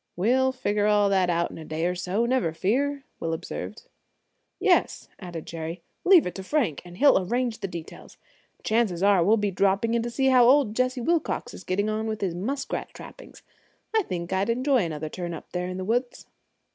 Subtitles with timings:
[0.15, 3.83] "We'll figure all that out in a day or so, never fear," Will observed.
[4.59, 8.17] "Yes," added Jerry, "leave it to Frank, and he'll arrange the details.
[8.63, 12.07] Chances are we'll be dropping in to see how old Jesse Wilcox is getting on
[12.07, 13.35] with his muskrat trapping.
[13.95, 16.25] I think I'd enjoy another turn up there in the woods."